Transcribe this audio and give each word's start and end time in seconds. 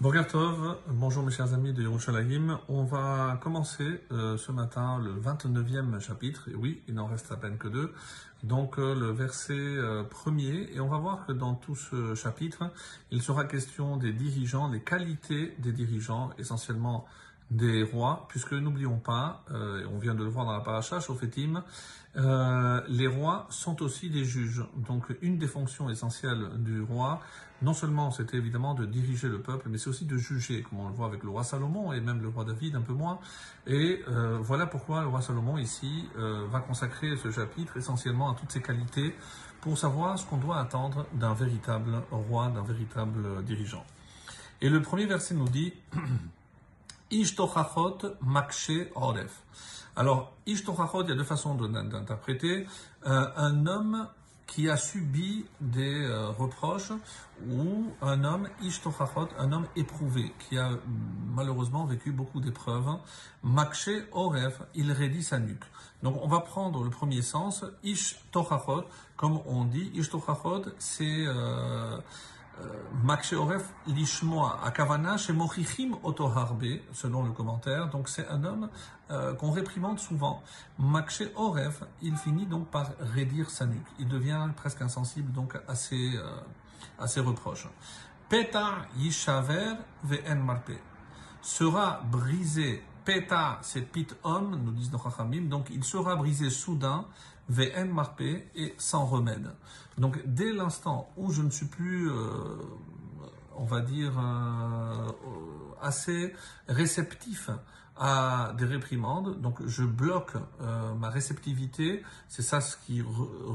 Bogartov, 0.00 0.76
bonjour 0.88 1.24
mes 1.24 1.32
chers 1.32 1.54
amis 1.54 1.72
de 1.72 1.82
Yerushalayim. 1.82 2.58
On 2.68 2.84
va 2.84 3.40
commencer 3.42 4.02
euh, 4.12 4.36
ce 4.36 4.52
matin 4.52 4.98
le 4.98 5.14
29e 5.18 5.98
chapitre, 6.00 6.50
et 6.50 6.54
oui, 6.54 6.82
il 6.86 6.94
n'en 6.94 7.06
reste 7.06 7.32
à 7.32 7.36
peine 7.36 7.56
que 7.56 7.66
deux, 7.66 7.94
donc 8.42 8.78
euh, 8.78 8.94
le 8.94 9.10
verset 9.10 9.54
euh, 9.54 10.02
premier, 10.02 10.68
et 10.74 10.80
on 10.80 10.88
va 10.88 10.98
voir 10.98 11.24
que 11.26 11.32
dans 11.32 11.54
tout 11.54 11.76
ce 11.76 12.14
chapitre, 12.14 12.70
il 13.10 13.22
sera 13.22 13.46
question 13.46 13.96
des 13.96 14.12
dirigeants, 14.12 14.68
des 14.68 14.80
qualités 14.80 15.54
des 15.60 15.72
dirigeants, 15.72 16.30
essentiellement 16.38 17.06
des 17.50 17.82
rois, 17.84 18.26
puisque 18.28 18.52
n'oublions 18.52 18.98
pas, 18.98 19.44
euh, 19.50 19.86
on 19.92 19.98
vient 19.98 20.14
de 20.14 20.24
le 20.24 20.30
voir 20.30 20.46
dans 20.46 20.52
la 20.52 20.60
paracha, 20.60 21.00
Shofetim, 21.00 21.62
euh, 22.16 22.80
les 22.88 23.06
rois 23.06 23.46
sont 23.50 23.82
aussi 23.82 24.08
des 24.08 24.24
juges. 24.24 24.64
Donc 24.76 25.14
une 25.20 25.38
des 25.38 25.46
fonctions 25.46 25.90
essentielles 25.90 26.48
du 26.58 26.80
roi, 26.80 27.20
non 27.62 27.74
seulement 27.74 28.10
c'était 28.10 28.38
évidemment 28.38 28.74
de 28.74 28.86
diriger 28.86 29.28
le 29.28 29.40
peuple, 29.40 29.68
mais 29.68 29.78
c'est 29.78 29.90
aussi 29.90 30.06
de 30.06 30.16
juger, 30.16 30.62
comme 30.62 30.80
on 30.80 30.88
le 30.88 30.94
voit 30.94 31.06
avec 31.06 31.22
le 31.22 31.30
roi 31.30 31.44
Salomon 31.44 31.92
et 31.92 32.00
même 32.00 32.22
le 32.22 32.28
roi 32.28 32.44
David 32.44 32.74
un 32.74 32.80
peu 32.80 32.94
moins. 32.94 33.18
Et 33.66 34.02
euh, 34.08 34.38
voilà 34.40 34.66
pourquoi 34.66 35.02
le 35.02 35.08
roi 35.08 35.20
Salomon 35.20 35.58
ici 35.58 36.08
euh, 36.16 36.46
va 36.50 36.60
consacrer 36.60 37.16
ce 37.16 37.30
chapitre 37.30 37.76
essentiellement 37.76 38.30
à 38.30 38.34
toutes 38.34 38.50
ces 38.50 38.62
qualités 38.62 39.14
pour 39.60 39.76
savoir 39.76 40.18
ce 40.18 40.24
qu'on 40.24 40.38
doit 40.38 40.58
attendre 40.58 41.06
d'un 41.12 41.34
véritable 41.34 42.02
roi, 42.10 42.48
d'un 42.48 42.62
véritable 42.62 43.44
dirigeant. 43.44 43.84
Et 44.62 44.70
le 44.70 44.80
premier 44.80 45.04
verset 45.04 45.34
nous 45.34 45.48
dit 45.48 45.74
Ishtochachot 47.10 48.16
makshe 48.20 48.90
oref. 48.94 49.42
Alors, 49.94 50.32
Ishtochachot, 50.46 51.04
il 51.04 51.08
y 51.10 51.12
a 51.12 51.14
deux 51.14 51.24
façons 51.24 51.54
d'interpréter. 51.54 52.66
Euh, 53.06 53.26
un 53.36 53.66
homme 53.66 54.08
qui 54.46 54.68
a 54.68 54.76
subi 54.76 55.46
des 55.60 56.04
euh, 56.04 56.28
reproches 56.28 56.92
ou 57.48 57.90
un 58.02 58.22
homme 58.24 58.48
Ishtochachot, 58.62 59.28
un 59.38 59.52
homme 59.52 59.66
éprouvé, 59.74 60.32
qui 60.38 60.58
a 60.58 60.70
malheureusement 61.34 61.84
vécu 61.86 62.12
beaucoup 62.12 62.40
d'épreuves. 62.40 62.98
Makshe 63.42 63.90
oref, 64.12 64.62
il 64.74 64.92
raidit 64.92 65.22
sa 65.22 65.38
nuque. 65.38 65.64
Donc, 66.02 66.18
on 66.22 66.28
va 66.28 66.40
prendre 66.40 66.84
le 66.84 66.90
premier 66.90 67.22
sens. 67.22 67.64
Ishtochachot, 67.82 68.84
comme 69.16 69.40
on 69.46 69.64
dit, 69.64 69.90
Ishtochachot, 69.94 70.64
c'est... 70.78 71.24
Euh, 71.26 71.98
Makshe 73.04 73.34
Oref 73.34 73.72
lishmoa 73.86 74.60
akavana 74.64 75.18
chez 75.18 75.32
Mochichim 75.32 75.96
Otoharbe, 76.02 76.80
selon 76.92 77.22
le 77.22 77.32
commentaire. 77.32 77.88
Donc 77.88 78.08
c'est 78.08 78.26
un 78.28 78.42
homme 78.44 78.68
euh, 79.10 79.34
qu'on 79.34 79.50
réprimande 79.50 79.98
souvent. 79.98 80.42
Makshe 80.78 81.24
Oref, 81.36 81.82
il 82.02 82.16
finit 82.16 82.46
donc 82.46 82.68
par 82.70 82.92
raidir 82.98 83.50
sa 83.50 83.66
nuque. 83.66 83.86
Il 83.98 84.08
devient 84.08 84.48
presque 84.56 84.80
insensible 84.82 85.32
donc 85.32 85.58
à 85.68 85.74
ses, 85.74 86.16
euh, 86.16 87.22
reproches. 87.22 87.68
Peta 88.28 88.86
yishaver 88.96 89.74
ve'en 90.02 90.36
marpe 90.36 90.72
sera 91.42 92.00
brisé. 92.10 92.82
Peta, 93.06 93.60
c'est 93.62 93.82
pit 93.82 94.14
homme, 94.24 94.60
nous 94.64 94.72
disent 94.72 94.92
nos 94.92 94.98
chachamim. 94.98 95.42
Donc 95.48 95.68
il 95.70 95.84
sera 95.84 96.16
brisé 96.16 96.50
soudain 96.50 97.06
marpé 97.88 98.50
et 98.56 98.74
sans 98.78 99.06
remède. 99.06 99.52
Donc 99.96 100.20
dès 100.26 100.52
l'instant 100.52 101.08
où 101.16 101.32
je 101.32 101.40
ne 101.40 101.50
suis 101.50 101.66
plus, 101.66 102.10
euh, 102.10 102.58
on 103.56 103.64
va 103.64 103.80
dire, 103.80 104.18
euh, 104.18 105.08
assez 105.80 106.34
réceptif 106.66 107.48
à 107.98 108.52
des 108.58 108.66
réprimandes, 108.66 109.40
donc 109.40 109.66
je 109.66 109.82
bloque 109.82 110.32
euh, 110.60 110.94
ma 110.94 111.08
réceptivité, 111.08 112.02
c'est 112.28 112.42
ça 112.42 112.60
ce 112.60 112.76
qui 112.76 113.02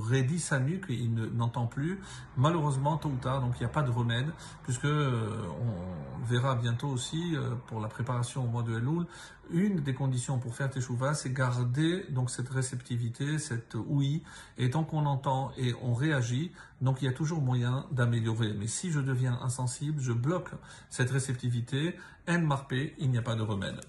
raidit 0.09 0.39
sa 0.39 0.59
nuque, 0.59 0.85
il 0.89 1.13
n'entend 1.13 1.67
plus, 1.67 1.99
malheureusement 2.37 2.97
tôt 2.97 3.09
ou 3.09 3.17
tard, 3.17 3.41
donc 3.41 3.53
il 3.57 3.59
n'y 3.59 3.65
a 3.65 3.69
pas 3.69 3.83
de 3.83 3.91
remède, 3.91 4.31
puisque 4.63 4.85
euh, 4.85 5.45
on 5.61 6.25
verra 6.25 6.55
bientôt 6.55 6.87
aussi, 6.87 7.35
euh, 7.35 7.53
pour 7.67 7.79
la 7.79 7.87
préparation 7.87 8.43
au 8.43 8.47
mois 8.47 8.63
de 8.63 8.75
Elul, 8.77 9.05
une 9.51 9.81
des 9.81 9.93
conditions 9.93 10.39
pour 10.39 10.55
faire 10.55 10.69
teshuva, 10.69 11.13
c'est 11.13 11.33
garder 11.33 12.05
donc 12.09 12.31
cette 12.31 12.49
réceptivité, 12.49 13.37
cette 13.37 13.75
ouïe, 13.75 14.23
et 14.57 14.71
tant 14.71 14.83
qu'on 14.83 15.05
entend 15.05 15.51
et 15.57 15.75
on 15.83 15.93
réagit, 15.93 16.51
donc 16.81 17.01
il 17.01 17.05
y 17.05 17.07
a 17.07 17.13
toujours 17.13 17.41
moyen 17.41 17.85
d'améliorer. 17.91 18.53
Mais 18.53 18.67
si 18.67 18.91
je 18.91 18.99
deviens 18.99 19.37
insensible, 19.43 20.01
je 20.01 20.13
bloque 20.13 20.49
cette 20.89 21.11
réceptivité, 21.11 21.95
en 22.27 22.39
marpé, 22.39 22.95
il 22.97 23.11
n'y 23.11 23.17
a 23.17 23.21
pas 23.21 23.35
de 23.35 23.41
remède. 23.41 23.81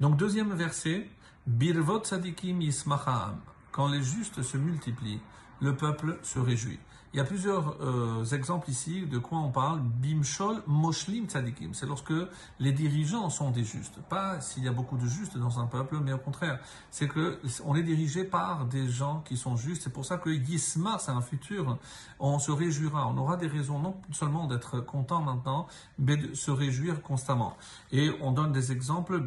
Donc 0.00 0.16
deuxième 0.16 0.54
verset, 0.54 1.08
Birvot 1.44 2.04
Sadikim 2.04 2.62
Yismacham. 2.62 3.40
Quand 3.72 3.88
les 3.88 4.02
justes 4.02 4.42
se 4.42 4.56
multiplient, 4.56 5.20
le 5.60 5.74
peuple 5.74 6.20
se 6.22 6.38
réjouit. 6.38 6.78
Il 7.12 7.16
y 7.16 7.20
a 7.20 7.24
plusieurs 7.24 7.78
euh, 7.80 8.24
exemples 8.26 8.70
ici 8.70 9.06
de 9.06 9.18
quoi 9.18 9.38
on 9.38 9.50
parle. 9.50 9.80
Bimshol 9.80 10.62
Moshlim 10.68 11.24
Tzadikim. 11.26 11.74
C'est 11.74 11.86
lorsque 11.86 12.12
les 12.60 12.70
dirigeants 12.70 13.28
sont 13.28 13.50
des 13.50 13.64
justes. 13.64 13.98
Pas 14.08 14.40
s'il 14.40 14.62
y 14.62 14.68
a 14.68 14.72
beaucoup 14.72 14.96
de 14.96 15.06
justes 15.06 15.36
dans 15.36 15.58
un 15.58 15.66
peuple, 15.66 15.98
mais 16.00 16.12
au 16.12 16.18
contraire, 16.18 16.60
c'est 16.92 17.08
que 17.08 17.40
on 17.64 17.74
est 17.74 17.82
dirigé 17.82 18.22
par 18.22 18.66
des 18.66 18.88
gens 18.88 19.22
qui 19.24 19.36
sont 19.36 19.56
justes. 19.56 19.82
C'est 19.82 19.92
pour 19.92 20.04
ça 20.04 20.18
que 20.18 20.30
Yismar, 20.30 21.00
c'est 21.00 21.10
un 21.10 21.22
futur. 21.22 21.78
On 22.20 22.38
se 22.38 22.52
réjouira. 22.52 23.08
On 23.08 23.16
aura 23.18 23.36
des 23.36 23.48
raisons 23.48 23.80
non 23.80 23.96
seulement 24.12 24.46
d'être 24.46 24.78
content 24.78 25.22
maintenant, 25.22 25.66
mais 25.98 26.18
de 26.18 26.34
se 26.34 26.52
réjouir 26.52 27.02
constamment. 27.02 27.56
Et 27.90 28.12
on 28.20 28.30
donne 28.30 28.52
des 28.52 28.70
exemples 28.70 29.22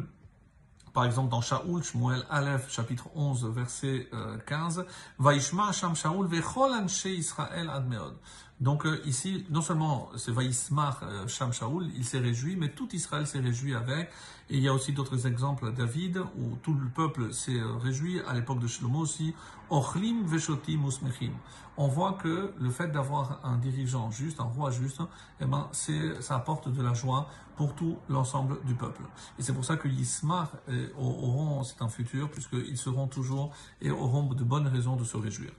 par 0.92 1.04
exemple, 1.04 1.30
dans 1.30 1.40
Shaoul, 1.40 1.82
Shmuel 1.82 2.22
Aleph, 2.28 2.70
chapitre 2.70 3.08
11, 3.14 3.46
verset 3.54 4.08
15, 4.46 4.84
Vaishma 5.18 5.72
Sham 5.72 5.96
Shaoul 5.96 6.26
vechol 6.26 6.72
Israël 7.06 7.70
admeod. 7.70 8.14
Donc 8.60 8.86
euh, 8.86 9.00
ici, 9.04 9.44
non 9.50 9.60
seulement 9.60 10.08
c'est 10.16 10.30
Vaismar 10.32 11.00
euh, 11.02 11.26
Sham 11.26 11.52
Shaoul, 11.52 11.88
il 11.96 12.04
s'est 12.04 12.20
réjoui, 12.20 12.54
mais 12.54 12.68
tout 12.68 12.88
Israël 12.94 13.26
s'est 13.26 13.40
réjoui 13.40 13.74
avec. 13.74 14.10
Et 14.50 14.56
il 14.56 14.62
y 14.62 14.68
a 14.68 14.74
aussi 14.74 14.92
d'autres 14.92 15.26
exemples, 15.26 15.72
David, 15.72 16.18
où 16.38 16.56
tout 16.62 16.74
le 16.74 16.88
peuple 16.88 17.32
s'est 17.32 17.58
euh, 17.58 17.76
réjoui, 17.76 18.20
à 18.28 18.34
l'époque 18.34 18.60
de 18.60 18.68
Shlomo 18.68 19.00
aussi, 19.00 19.34
Ochlim 19.70 20.24
Veshotim 20.26 20.86
Usmechim. 20.86 21.32
On 21.76 21.88
voit 21.88 22.12
que 22.12 22.52
le 22.60 22.70
fait 22.70 22.88
d'avoir 22.88 23.40
un 23.44 23.56
dirigeant 23.56 24.10
juste, 24.10 24.38
un 24.40 24.44
roi 24.44 24.70
juste, 24.70 25.00
eh 25.40 25.46
ben, 25.46 25.68
ça 25.72 26.36
apporte 26.36 26.68
de 26.68 26.82
la 26.82 26.92
joie 26.92 27.28
pour 27.56 27.74
tout 27.74 27.96
l'ensemble 28.10 28.58
du 28.64 28.74
peuple. 28.74 29.02
Et 29.38 29.42
c'est 29.42 29.54
pour 29.54 29.64
ça 29.64 29.76
que 29.76 29.88
Yismar 29.88 30.52
auront, 30.98 31.64
c'est 31.64 31.80
un 31.80 31.88
futur, 31.88 32.30
puisqu'ils 32.30 32.76
seront 32.76 33.06
toujours 33.06 33.54
et 33.80 33.90
auront 33.90 34.34
de 34.34 34.44
bonnes 34.44 34.66
raisons 34.66 34.96
de 34.96 35.04
se 35.04 35.16
réjouir. 35.16 35.52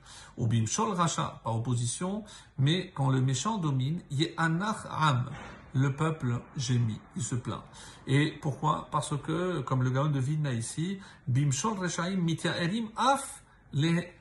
Shol 0.67 0.93
Racha, 0.93 1.41
par 1.43 1.55
opposition, 1.55 2.23
mais 2.59 2.92
quand 2.93 3.09
le 3.09 3.21
méchant 3.21 3.57
domine, 3.57 4.01
Yehanach 4.11 4.87
le 5.75 5.95
peuple 5.95 6.39
gémit, 6.55 6.99
il 7.15 7.23
se 7.23 7.35
plaint. 7.35 7.63
Et 8.05 8.31
pourquoi? 8.41 8.87
Parce 8.91 9.17
que, 9.17 9.61
comme 9.61 9.81
le 9.81 9.89
Gaon 9.89 10.09
de 10.09 10.19
Vidna 10.19 10.53
ici, 10.53 10.99
Bimshol 11.27 11.79
Reshaim 11.79 12.17
Mityaerim 12.17 12.89
Af 12.95 13.42
les 13.73 14.13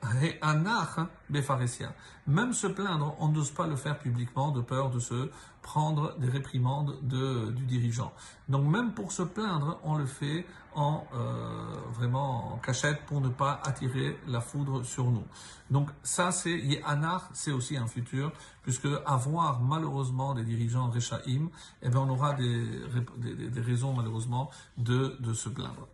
Même 2.25 2.53
se 2.53 2.67
plaindre, 2.67 3.15
on 3.19 3.27
n'ose 3.29 3.51
pas 3.51 3.67
le 3.67 3.75
faire 3.75 3.99
publiquement 3.99 4.51
de 4.51 4.61
peur 4.61 4.89
de 4.89 4.99
se 4.99 5.29
prendre 5.61 6.17
des 6.17 6.27
réprimandes 6.27 6.97
de, 7.03 7.51
du 7.51 7.65
dirigeant. 7.65 8.11
Donc 8.49 8.65
même 8.65 8.93
pour 8.93 9.11
se 9.11 9.21
plaindre, 9.23 9.79
on 9.83 9.95
le 9.95 10.05
fait 10.05 10.45
en 10.75 11.05
euh, 11.13 11.75
vraiment 11.91 12.53
en 12.53 12.57
cachette 12.57 13.05
pour 13.05 13.21
ne 13.21 13.29
pas 13.29 13.61
attirer 13.63 14.17
la 14.27 14.41
foudre 14.41 14.83
sur 14.83 15.11
nous. 15.11 15.23
Donc 15.69 15.89
ça 16.01 16.31
c'est 16.31 16.57
Yehanar, 16.57 17.29
c'est 17.33 17.51
aussi 17.51 17.77
un 17.77 17.87
futur, 17.87 18.31
puisque 18.63 18.87
avoir 19.05 19.61
malheureusement 19.61 20.33
des 20.33 20.43
dirigeants 20.43 20.89
Rechaim, 20.89 21.49
eh 21.83 21.89
bien 21.89 21.99
on 21.99 22.09
aura 22.09 22.33
des, 22.33 22.65
des, 23.17 23.49
des 23.49 23.61
raisons 23.61 23.93
malheureusement 23.93 24.49
de, 24.77 25.15
de 25.19 25.33
se 25.33 25.49
plaindre. 25.49 25.87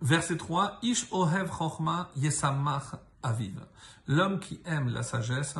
Verset 0.00 0.38
3, 0.38 0.78
Ish 0.82 1.06
ohev 1.12 1.50
chochma 1.50 2.10
yesamach 2.16 2.96
aviv. 3.22 3.60
L'homme 4.06 4.40
qui 4.40 4.60
aime 4.64 4.88
la 4.88 5.02
sagesse, 5.02 5.58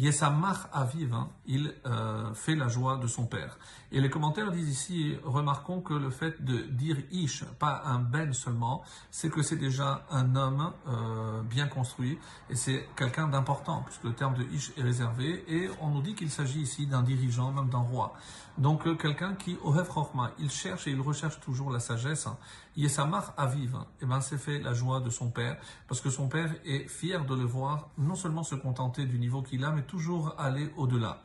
yesamach 0.00 0.68
aviv, 0.72 1.12
hein, 1.12 1.28
il 1.46 1.74
euh, 1.86 2.32
fait 2.34 2.54
la 2.54 2.68
joie 2.68 2.96
de 2.96 3.06
son 3.06 3.26
père. 3.26 3.58
Et 3.92 4.00
les 4.00 4.08
commentaires 4.08 4.50
disent 4.50 4.68
ici, 4.68 5.16
remarquons 5.24 5.80
que 5.80 5.94
le 5.94 6.10
fait 6.10 6.42
de 6.42 6.58
dire 6.58 6.96
Ish, 7.10 7.44
pas 7.58 7.82
un 7.84 7.98
Ben 7.98 8.32
seulement, 8.32 8.82
c'est 9.10 9.30
que 9.30 9.42
c'est 9.42 9.56
déjà 9.56 10.06
un 10.10 10.36
homme 10.36 10.72
euh, 10.88 11.42
bien 11.42 11.66
construit 11.66 12.18
et 12.48 12.54
c'est 12.54 12.88
quelqu'un 12.96 13.28
d'important, 13.28 13.82
puisque 13.84 14.04
le 14.04 14.14
terme 14.14 14.34
de 14.34 14.44
Ish 14.54 14.72
est 14.76 14.82
réservé 14.82 15.44
et 15.48 15.68
on 15.80 15.90
nous 15.90 16.02
dit 16.02 16.14
qu'il 16.14 16.30
s'agit 16.30 16.60
ici 16.60 16.86
d'un 16.86 17.02
dirigeant, 17.02 17.52
même 17.52 17.68
d'un 17.68 17.78
roi. 17.78 18.14
Donc 18.58 18.86
euh, 18.86 18.94
quelqu'un 18.94 19.34
qui, 19.34 19.58
Ohev 19.62 19.88
Chochma, 19.92 20.32
il 20.38 20.50
cherche 20.50 20.86
et 20.86 20.90
il 20.90 21.00
recherche 21.00 21.40
toujours 21.40 21.70
la 21.70 21.80
sagesse. 21.80 22.28
Yesamach 22.76 23.32
Aviv, 23.36 23.74
et 23.74 23.78
eh 24.02 24.06
ben 24.06 24.20
c'est 24.20 24.38
fait 24.38 24.60
la 24.60 24.72
joie 24.74 25.00
de 25.00 25.10
son 25.10 25.30
père, 25.30 25.56
parce 25.88 26.00
que 26.00 26.08
son 26.08 26.28
père 26.28 26.54
est 26.64 26.88
fier 26.88 27.24
de 27.24 27.34
le 27.34 27.42
voir 27.42 27.88
non 27.98 28.14
seulement 28.14 28.44
se 28.44 28.54
contenter 28.54 29.06
du 29.06 29.18
niveau 29.18 29.42
qu'il 29.42 29.64
a, 29.64 29.70
mais 29.70 29.82
toujours 29.90 30.34
aller 30.38 30.72
au-delà. 30.76 31.22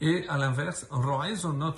Et 0.00 0.26
à 0.28 0.38
l'inverse, 0.38 0.86
Roezonot, 0.90 1.74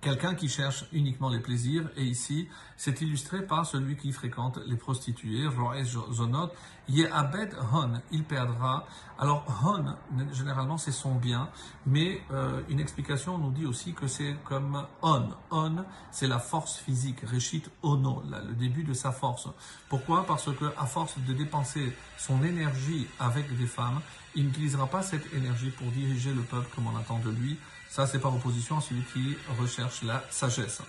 quelqu'un 0.00 0.34
qui 0.34 0.48
cherche 0.48 0.84
uniquement 0.92 1.28
les 1.28 1.40
plaisirs. 1.40 1.88
Et 1.96 2.04
ici, 2.04 2.48
c'est 2.76 3.00
illustré 3.00 3.46
par 3.46 3.66
celui 3.66 3.96
qui 3.96 4.12
fréquente 4.12 4.58
les 4.66 4.76
prostituées, 4.76 5.46
Roes 5.46 6.12
Zonot, 6.12 6.50
Yehabed 6.88 7.54
Hon, 7.72 8.00
il 8.10 8.24
perdra. 8.24 8.86
Alors, 9.18 9.44
Hon, 9.64 9.96
généralement, 10.32 10.78
c'est 10.78 10.92
son 10.92 11.14
bien, 11.14 11.48
mais 11.86 12.22
euh, 12.30 12.62
une 12.68 12.80
explication 12.80 13.36
nous 13.36 13.50
dit 13.50 13.66
aussi 13.66 13.92
que 13.92 14.06
c'est 14.06 14.36
comme 14.44 14.86
On. 15.02 15.28
On, 15.50 15.84
c'est 16.10 16.28
la 16.28 16.38
force 16.38 16.76
physique, 16.76 17.20
Reshit 17.22 17.68
Ono, 17.82 18.22
le 18.30 18.54
début 18.54 18.84
de 18.84 18.94
sa 18.94 19.12
force. 19.12 19.48
Pourquoi? 19.88 20.24
Parce 20.24 20.54
que 20.54 20.66
à 20.78 20.86
force 20.86 21.18
de 21.18 21.32
dépenser 21.32 21.92
son 22.16 22.42
énergie 22.42 23.06
avec 23.18 23.54
des 23.56 23.66
femmes, 23.66 24.00
il 24.34 24.46
n'utilisera 24.46 24.86
pas 24.86 25.02
cette 25.02 25.32
énergie 25.34 25.70
pour 25.70 25.88
diriger 25.90 26.32
le 26.32 26.42
peuple 26.42 26.68
comme 26.74 26.86
on 26.86 26.96
attend 26.96 27.18
de 27.18 27.30
lui. 27.30 27.58
Ça, 27.88 28.06
c'est 28.06 28.18
par 28.18 28.34
opposition 28.34 28.78
à 28.78 28.80
celui 28.80 29.02
qui 29.12 29.36
recherche 29.58 30.02
la 30.02 30.22
sagesse. 30.30 30.82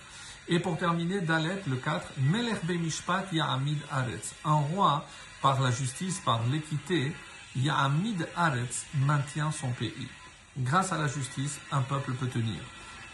Et 0.48 0.58
pour 0.58 0.76
terminer, 0.76 1.20
Dalet, 1.20 1.62
le 1.66 1.76
4, 1.76 2.12
Melech 2.18 2.62
Mishpat 2.64 3.26
Ya'amid 3.32 3.78
Aretz. 3.90 4.34
Un 4.44 4.54
roi, 4.54 5.06
par 5.40 5.60
la 5.60 5.70
justice, 5.70 6.20
par 6.24 6.40
l'équité, 6.48 7.12
Ya'amid 7.56 8.28
Aretz 8.36 8.86
maintient 8.94 9.52
son 9.52 9.70
pays. 9.70 10.08
Grâce 10.58 10.92
à 10.92 10.98
la 10.98 11.06
justice, 11.06 11.60
un 11.70 11.82
peuple 11.82 12.12
peut 12.14 12.26
tenir. 12.26 12.60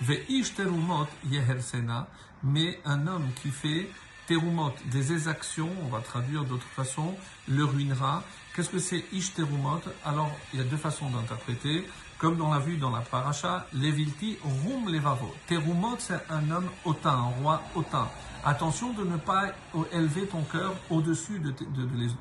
Ve'ish 0.00 0.54
terumot 0.54 1.06
yehersena, 1.30 2.08
mais 2.42 2.80
un 2.84 3.06
homme 3.06 3.30
qui 3.42 3.50
fait 3.50 3.88
terumot, 4.26 4.74
des 4.86 5.12
exactions, 5.12 5.70
on 5.84 5.88
va 5.88 6.00
traduire 6.00 6.44
d'autre 6.44 6.66
façon, 6.74 7.16
le 7.48 7.64
ruinera. 7.64 8.24
Qu'est-ce 8.54 8.70
que 8.70 8.78
c'est 8.78 9.04
ish 9.12 9.34
terumot? 9.34 9.82
Alors, 10.04 10.30
il 10.52 10.58
y 10.58 10.62
a 10.62 10.64
deux 10.64 10.76
façons 10.76 11.08
d'interpréter. 11.10 11.86
Comme 12.18 12.40
on 12.40 12.50
l'a 12.52 12.60
vu 12.60 12.78
dans 12.78 12.90
la 12.90 13.00
paracha, 13.00 13.66
Levilti 13.74 14.38
rum 14.42 14.88
levavo. 14.88 15.34
Terumot, 15.46 15.96
c'est 15.98 16.24
un 16.30 16.50
homme 16.50 16.68
hautain, 16.84 17.10
un 17.10 17.42
roi 17.42 17.62
hautain. 17.74 18.08
Attention 18.42 18.92
de 18.92 19.04
ne 19.04 19.16
pas 19.16 19.52
élever 19.92 20.26
ton 20.26 20.42
cœur 20.42 20.74
au-dessus 20.88 21.40
de, 21.40 21.52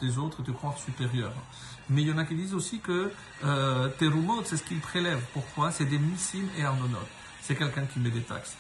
des 0.02 0.18
autres, 0.18 0.42
de 0.42 0.48
te 0.48 0.52
croire 0.52 0.78
supérieur. 0.78 1.32
Mais 1.90 2.02
il 2.02 2.10
y 2.10 2.12
en 2.12 2.18
a 2.18 2.26
qui 2.26 2.36
disent 2.36 2.56
aussi 2.56 2.80
que 2.80 3.12
euh, 3.46 3.88
terumot, 4.00 4.44
c'est 4.44 4.58
ce 4.58 4.64
qu'il 4.64 4.80
prélève. 4.80 5.22
Pourquoi? 5.34 5.72
C'est 5.72 5.86
des 5.86 6.00
missiles 6.00 6.50
et 6.58 6.64
arnonotes. 6.64 7.08
C'est 7.42 7.56
quelqu'un 7.56 7.86
qui 7.86 8.00
met 8.00 8.10
des 8.10 8.24
taxes. 8.24 8.58